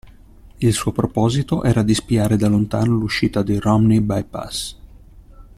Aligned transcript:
Il 0.57 0.73
suo 0.73 0.91
proposito 0.91 1.61
era 1.61 1.83
di 1.83 1.93
spiare 1.93 2.35
da 2.35 2.47
lontano 2.47 2.91
l'uscita 2.93 3.43
di 3.43 3.59
Romney 3.59 3.99
Bypass. 3.99 4.77